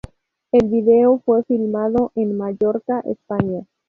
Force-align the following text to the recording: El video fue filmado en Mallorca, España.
El 0.51 0.67
video 0.69 1.19
fue 1.23 1.43
filmado 1.43 2.11
en 2.15 2.35
Mallorca, 2.35 3.01
España. 3.05 3.67